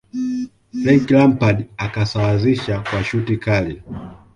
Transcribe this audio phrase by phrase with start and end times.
[0.83, 3.81] frank lampard akasawazisha kwa shuti Kali